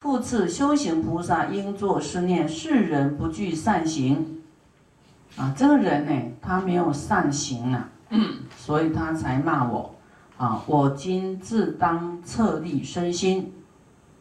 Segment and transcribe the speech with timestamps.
[0.00, 4.40] 复次，修行菩萨应作是念：世人不具善行。
[5.36, 7.86] 啊，这个人呢，他没有善行啊，
[8.56, 9.94] 所以他才骂我。
[10.38, 13.52] 啊，我今自当策立身心。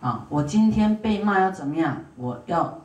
[0.00, 1.98] 啊，我今天被骂要怎么样？
[2.16, 2.78] 我要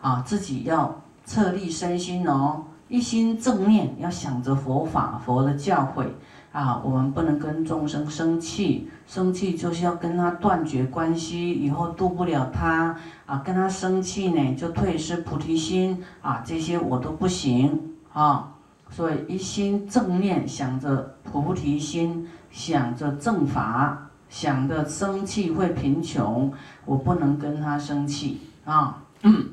[0.00, 6.06] 啊，自己要策立身心哦，一心正念，要想着佛法、佛的教诲。
[6.50, 12.96] 啊，我们不能跟众生生气，生气就是要跟他断绝关系，以后渡不了他。
[13.24, 16.02] 啊，跟他生气呢，就退失菩提心。
[16.20, 18.52] 啊，这些我都不行啊。
[18.90, 26.52] 所以一心正念，想着菩提心，想着正法，想着生气会贫穷，
[26.84, 29.04] 我不能跟他生气啊。
[29.22, 29.50] 嗯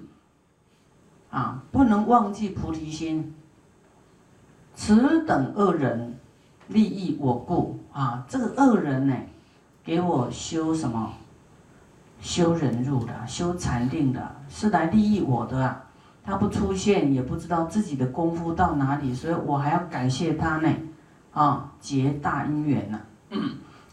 [1.29, 3.33] 啊，不能忘记菩提心。
[4.75, 6.13] 此等恶人。
[6.69, 9.15] 利益我故啊，这个恶人呢，
[9.85, 11.13] 给我修什么？
[12.19, 15.85] 修忍辱的，修禅定的，是来利益我的啊。
[16.25, 20.69] 他不出现，也不知道自己的功夫到哪里，所以我还要感谢他呢。
[21.31, 22.99] 啊，结大因缘呐。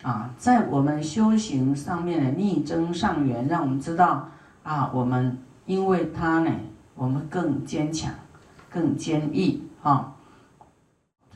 [0.02, 4.28] 啊，在我们修行上面的逆增上缘，让我们知道
[4.64, 6.50] 啊，我们因为他呢，
[6.94, 8.12] 我们更坚强，
[8.70, 10.12] 更坚毅啊。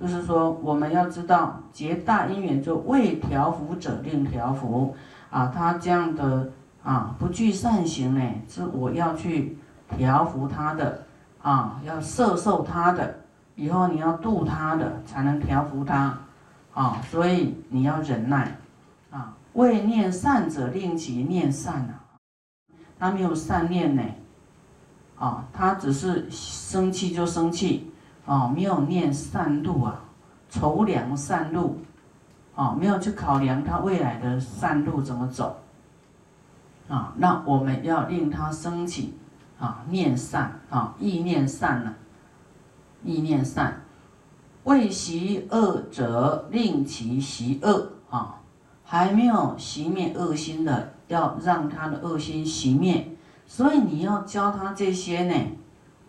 [0.00, 4.94] 就是说，我们要知道结大因缘，就为调伏者令调伏
[5.28, 5.52] 啊。
[5.52, 6.52] 他这样的
[6.84, 9.58] 啊，不具善行呢，是我要去
[9.96, 11.04] 调伏他的
[11.42, 13.18] 啊，要摄受他的，
[13.56, 16.16] 以后你要度他的，才能调伏他
[16.72, 17.02] 啊。
[17.10, 18.56] 所以你要忍耐
[19.10, 19.34] 啊。
[19.54, 22.04] 为念善者令其念善啊，
[23.00, 24.02] 他没有善念呢
[25.18, 27.92] 啊，他只是生气就生气。
[28.26, 30.04] 啊，没有念善路啊，
[30.50, 31.78] 筹量善路，
[32.54, 35.56] 啊，没有去考量他未来的善路怎么走，
[36.90, 39.14] 啊，那我们要令他升起
[39.58, 41.94] 啊念善啊意念善呢，
[43.02, 43.80] 意念善，
[44.64, 48.40] 未习恶者令其习恶啊，
[48.84, 53.07] 还没有熄灭恶心的，要让他的恶心熄灭，
[53.48, 55.34] 所以你要教他这些呢，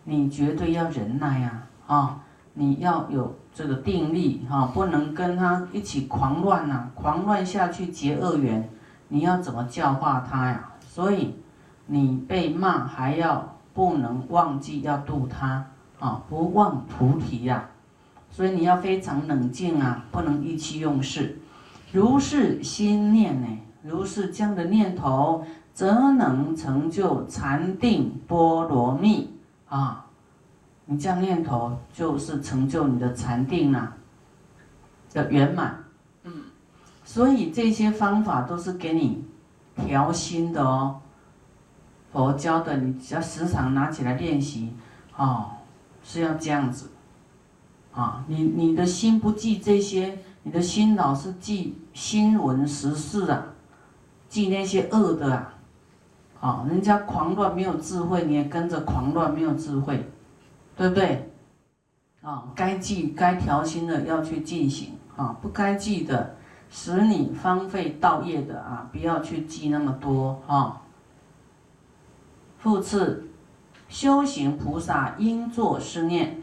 [0.04, 1.62] 你绝对要忍耐呀。
[1.86, 2.20] 啊，
[2.54, 8.68] 你要有这个定力哈，不能跟他一起狂乱呐，狂乱下去结恶缘，
[9.08, 10.70] 你要怎么教化他呀？
[10.80, 11.34] 所以
[11.86, 15.66] 你被骂还要不能忘记要度他
[15.98, 17.70] 啊，不忘菩提呀。
[18.30, 21.40] 所以你要非常冷静啊，不能意气用事。
[21.90, 23.48] 如是心念呢，
[23.82, 25.44] 如是这样的念头，
[25.80, 29.32] 则能成就禅定波罗蜜
[29.66, 30.04] 啊。
[30.84, 33.96] 你这样念头，就是成就你的禅定啊
[35.14, 35.82] 的圆满。
[36.24, 36.32] 嗯，
[37.02, 39.24] 所以这些方法都是给你
[39.74, 41.00] 调心的哦。
[42.12, 44.74] 佛教的，你只要时常拿起来练习，
[45.16, 45.46] 哦，
[46.02, 46.90] 是要这样子。
[47.94, 53.46] 啊，你你的心不记这些，你的心老是记新闻时事啊，
[54.28, 55.54] 记那些恶的啊。
[56.40, 60.10] 啊，人家狂乱没有智慧，你也跟着狂乱没有智慧。
[60.76, 61.30] 对不对？
[62.22, 66.36] 啊，该记该调心的要去进行啊，不该记的，
[66.70, 70.80] 使你荒废道业的啊，不要去记那么多啊。
[72.56, 73.28] 复次，
[73.90, 76.42] 修行菩萨应作是念：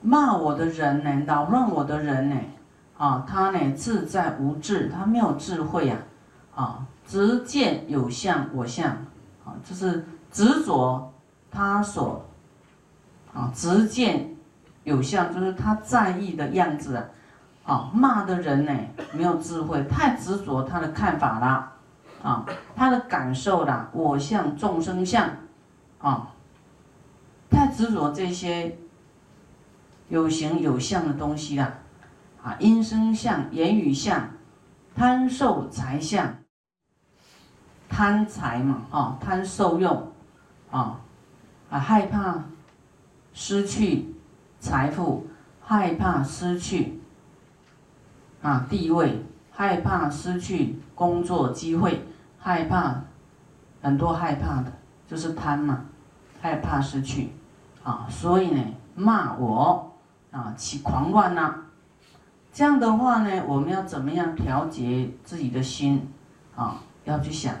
[0.00, 2.36] 骂我的人呢，扰乱我的人呢，
[2.98, 5.98] 啊，他呢自在无智，他没有智慧呀，
[6.56, 8.90] 啊，执见有相我相，
[9.44, 11.12] 啊，就是执着
[11.50, 12.24] 他所。
[13.32, 14.36] 啊，执见
[14.84, 17.04] 有相，就是他在意的样子啊。
[17.64, 18.72] 啊，骂的人呢
[19.14, 21.72] 没有智慧，太执着他的看法啦，
[22.22, 22.44] 啊，
[22.76, 25.30] 他的感受啦，我相、众生相，
[25.98, 26.28] 啊，
[27.48, 28.76] 太执着这些
[30.10, 31.72] 有形有相的东西啦，
[32.42, 34.28] 啊，音声相、言语相，
[34.94, 36.34] 贪受财相，
[37.94, 40.10] 贪财嘛，啊，贪受用，
[40.68, 40.98] 啊，
[41.70, 42.42] 啊，害怕。
[43.32, 44.14] 失去
[44.60, 45.26] 财富，
[45.60, 47.00] 害怕失去
[48.42, 52.04] 啊地位，害怕失去工作机会，
[52.38, 53.00] 害怕
[53.80, 54.72] 很多害怕的，
[55.08, 55.84] 就是贪嘛，
[56.40, 57.30] 害怕失去
[57.84, 58.60] 啊，所以呢
[58.96, 59.92] 骂我
[60.30, 61.56] 啊起狂乱呐，
[62.52, 66.08] 这样的话呢，我们要怎么样调节自己的心
[66.56, 66.76] 啊？
[67.04, 67.52] 要去想，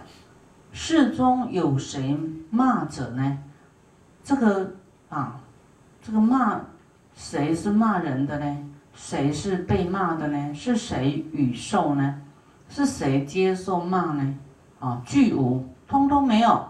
[0.74, 2.18] 世中有谁
[2.50, 3.38] 骂者呢？
[4.22, 4.74] 这个
[5.08, 5.40] 啊。
[6.06, 6.60] 这个骂
[7.14, 8.70] 谁是骂人的呢？
[8.92, 10.52] 谁是被骂的呢？
[10.52, 12.20] 是谁与受呢？
[12.68, 14.34] 是谁接受骂呢？
[14.80, 16.68] 啊，俱无通通没有。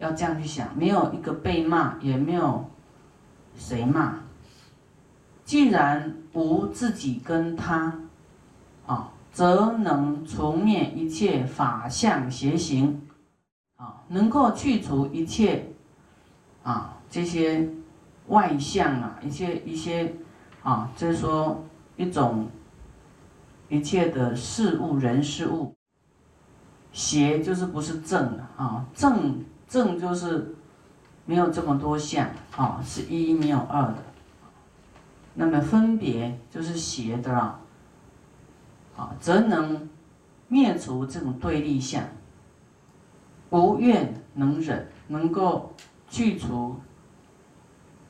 [0.00, 2.68] 要这样去想，没有一个被骂，也没有
[3.56, 4.16] 谁骂。
[5.42, 7.94] 既然无自己跟他，
[8.86, 13.00] 啊，则能除灭一切法相邪行，
[13.76, 15.72] 啊，能够去除一切，
[16.62, 17.68] 啊，这些
[18.28, 20.14] 外相啊，一些一些，
[20.62, 21.64] 啊，就是说
[21.96, 22.48] 一种
[23.68, 25.74] 一切的事物人事物，
[26.92, 29.44] 邪就是不是正的啊，正。
[29.70, 30.52] 正就是
[31.24, 33.98] 没有这么多相啊，是一没有二的。
[35.34, 37.60] 那么分别就是邪的啦，
[39.20, 39.88] 则能
[40.48, 42.02] 灭除这种对立相。
[43.50, 45.74] 无怨能忍，能够
[46.08, 46.76] 去除，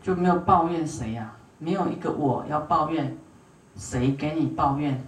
[0.03, 1.35] 就没有抱怨谁呀？
[1.59, 3.17] 没有一个我要抱怨，
[3.77, 5.03] 谁给你抱怨？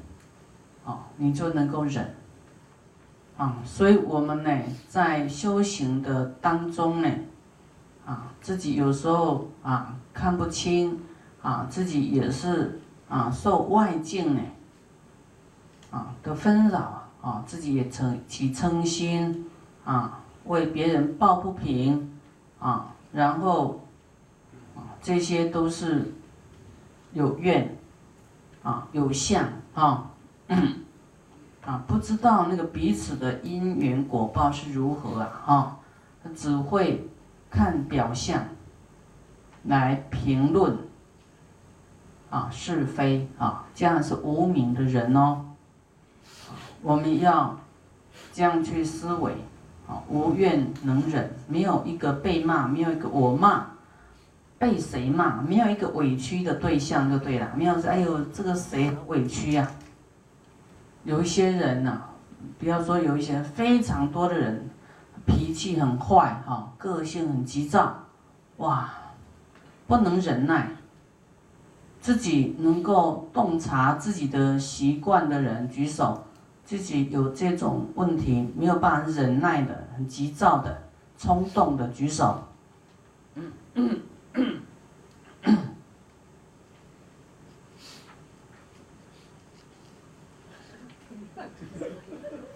[0.84, 2.14] 啊，你就能够忍。
[3.36, 4.50] 啊，所以我们呢，
[4.88, 7.08] 在修行的当中呢，
[8.04, 11.00] 啊，自己有时候啊看不清，
[11.40, 14.40] 啊，自己也是啊受外境呢，
[15.92, 19.48] 啊的纷扰啊，自己也成起嗔心，
[19.84, 22.18] 啊，为别人抱不平，
[22.58, 23.80] 啊，然后
[24.74, 26.12] 啊这些都是
[27.12, 27.76] 有怨，
[28.64, 30.08] 啊有相啊。
[31.64, 35.42] 啊，不知道那个彼此的因缘果报是如何啊？
[35.44, 35.78] 哈，
[36.24, 37.08] 他只会
[37.48, 38.42] 看表象
[39.62, 40.76] 来评论
[42.30, 45.44] 啊是非啊，这样是无名的人哦。
[46.82, 47.58] 我们要
[48.32, 49.32] 这样去思维
[49.86, 53.66] 啊，无怨能忍，没有一个被骂，没有一个我骂，
[54.58, 59.70] 被谁骂，没有一个委屈的对象就对了，没有说哎呦这个谁很委屈呀？
[61.04, 62.02] 有一些人呐，
[62.58, 64.68] 不要说有一些非常多的人，
[65.24, 68.04] 脾气很坏哈，个性很急躁，
[68.56, 68.90] 哇，
[69.86, 70.68] 不能忍耐。
[72.00, 76.24] 自己能够洞察自己的习惯的人举手，
[76.72, 80.84] 自己有这种问题没有办法忍耐的，很急躁的、
[81.18, 82.42] 冲动的举手。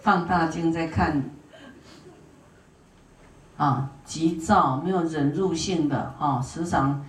[0.01, 1.23] 放大镜在看，
[3.55, 7.05] 啊，急躁没有忍入性的啊，时常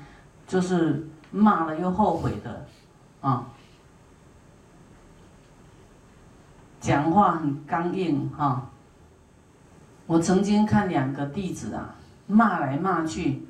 [0.47, 2.67] 就是骂了又后悔的，
[3.23, 3.48] 啊，
[6.81, 8.71] 讲话很刚硬哈。
[10.07, 11.95] 我曾经看两个弟子啊，
[12.27, 13.47] 骂来骂去，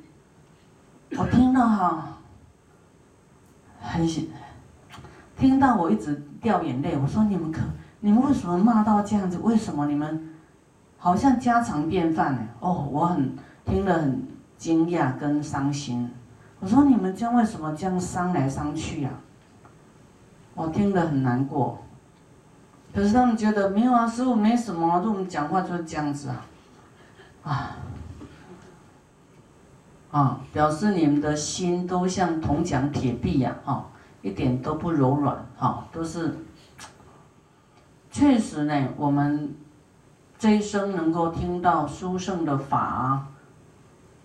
[1.17, 2.17] 我听到哈，
[3.79, 4.07] 很，
[5.37, 6.97] 听到我一直掉眼泪。
[6.97, 7.61] 我说你们可。
[8.01, 9.37] 你们为什么骂到这样子？
[9.39, 10.29] 为什么你们
[10.97, 12.47] 好像家常便饭呢？
[12.61, 13.35] 哦，我很
[13.65, 14.25] 听了很
[14.57, 16.09] 惊讶跟伤心。
[16.61, 19.09] 我说你们将为什么这样伤来伤去呀？
[20.55, 21.77] 我听得很难过。
[22.93, 26.45] 可是他们觉得没有啊，师傅没什么，就我们讲话就是这样子啊，
[27.43, 27.77] 啊，
[30.11, 33.85] 啊，表示你们的心都像铜墙铁壁呀，哈，
[34.21, 36.35] 一点都不柔软，哈，都是。
[38.11, 39.55] 确实呢，我们
[40.39, 43.27] 这一生能够听到殊胜的法，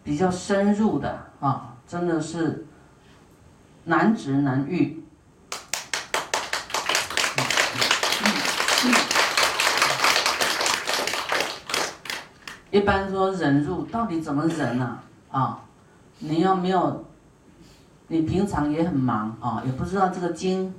[0.03, 2.67] 比较深入的啊，真的是
[3.85, 5.04] 难值难遇。
[12.75, 14.99] 一般说忍入，到底怎么忍呢？
[15.31, 15.61] 啊，
[16.19, 17.05] 你要没有，
[18.09, 20.75] 你平常也很忙啊，也不知道这个经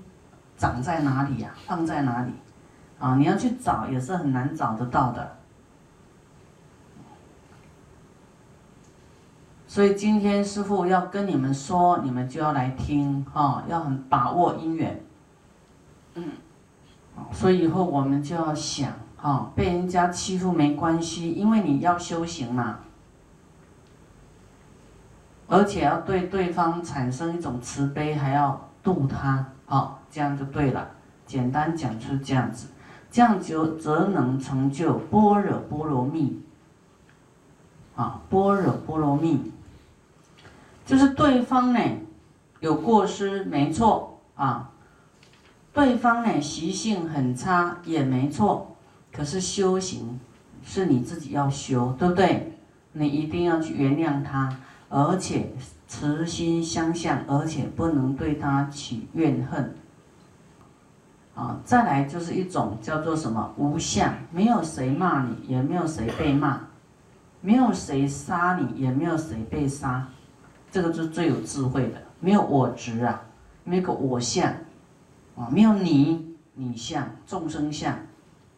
[0.58, 2.34] 长在哪里呀，放在哪里。
[3.00, 5.38] 啊，你要去找也是很难找得到的，
[9.66, 15.02] 所以今天师傅要跟你们说，你们就要来听哈，要很把握因缘。
[16.16, 16.30] 嗯，
[17.32, 18.92] 所以以后我们就要想
[19.26, 22.82] 哦，被人家欺负没关系，因为你要修行嘛，
[25.48, 30.92] 而且要对对方产生一种慈悲，还要度他，哦，这样就对了。
[31.26, 32.68] 简单讲出这样子。
[33.10, 36.44] 这样就则能成就般若波罗蜜。
[37.96, 39.52] 啊，般若波罗蜜，
[40.86, 41.80] 就是对方呢
[42.60, 44.70] 有过失没错啊，
[45.74, 48.75] 对方呢习性很差也没错，
[49.16, 50.20] 可是修行
[50.64, 52.52] 是你自己要修，对不对？
[52.94, 54.58] 你一定要去原谅他，
[54.90, 55.54] 而且
[55.88, 59.76] 慈心相向，而且不能对他起怨恨。
[61.34, 66.62] 啊，再来就是一种叫做什么无相，没有谁骂你，也没有谁被骂，
[67.42, 70.08] 没有谁杀你，也没有谁被杀，
[70.72, 73.22] 这个是最有智慧的，没有我执啊，
[73.66, 74.50] 没有个我相，
[75.36, 77.94] 啊，没有你你相众生相，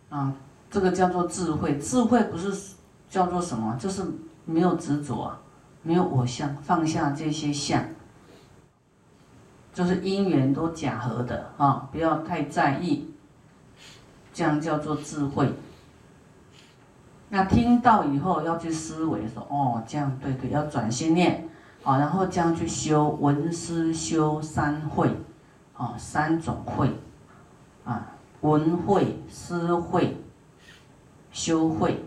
[0.09, 0.31] 啊，
[0.77, 2.75] 这个叫做智慧，智慧不是
[3.09, 4.05] 叫做什么，就是
[4.45, 5.35] 没有执着，
[5.81, 7.83] 没有我相，放下这些相。
[9.73, 13.11] 就是因缘都假合的啊，不要太在意，
[14.31, 15.51] 这样叫做智慧。
[17.29, 21.49] 那听到以后要去思维说，哦，这样对对，要转心念，
[21.83, 25.09] 啊，然后这样去修文思修三会，
[25.75, 26.91] 啊，三种会，
[27.83, 30.15] 啊，文会、思会、
[31.37, 32.03] 修会，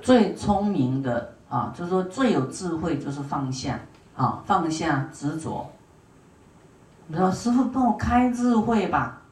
[0.00, 3.78] 最聪明的啊，就是说最有智慧，就是放下，
[4.16, 5.70] 啊，放下执着。
[7.06, 9.22] 你说师傅帮我开智慧吧，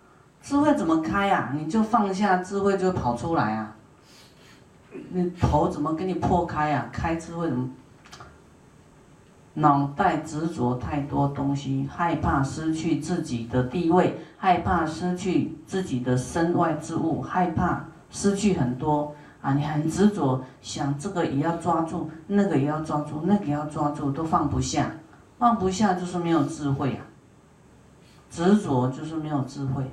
[0.41, 1.53] 智慧怎么开啊？
[1.53, 3.75] 你就放下智慧就跑出来啊！
[5.11, 6.89] 你头怎么给你破开啊？
[6.93, 7.69] 开智慧怎么？
[9.55, 19.55] 脑袋执着太多东西，害怕失去自己的地位，害怕失去自己的身外之物，害怕失去很多啊！
[19.55, 24.91] 你很执着，想这个也要抓住，那个也要抓住，那个也要抓住，都放不下，
[25.39, 27.07] 放不下就是没有智慧啊！
[28.31, 29.91] 执着就是没有智慧，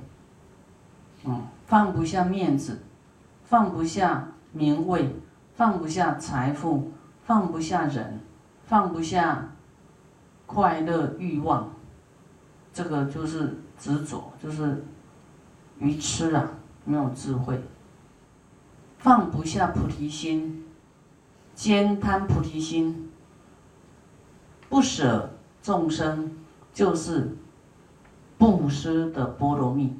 [1.24, 2.80] 嗯，放不下面子，
[3.44, 5.16] 放不下名位，
[5.54, 6.92] 放不下财富，
[7.24, 8.20] 放不下人，
[8.64, 9.48] 放不下
[10.46, 11.70] 快乐欲望，
[12.72, 14.84] 这个就是执着，就是
[15.78, 16.48] 愚痴啊，
[16.84, 17.60] 没有智慧。
[18.98, 20.64] 放不下菩提心，
[21.54, 23.10] 兼贪菩提心，
[24.68, 25.30] 不舍
[25.62, 26.30] 众生，
[26.72, 27.36] 就是。
[28.38, 29.92] 布施的波罗蜜，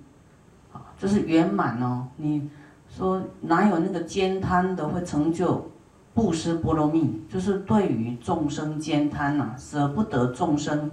[0.72, 2.06] 啊，就是圆满哦。
[2.18, 2.48] 你
[2.88, 5.68] 说哪有那个兼贪的会成就
[6.14, 7.20] 布施波罗蜜？
[7.28, 10.88] 就是对于众生兼贪呐，舍不得众生，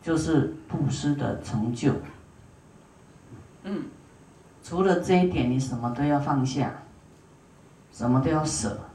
[0.00, 1.92] 就是布施的成就。
[3.64, 3.84] 嗯，
[4.62, 6.72] 除了这一点，你什么都要放下，
[7.92, 8.87] 什么都要舍，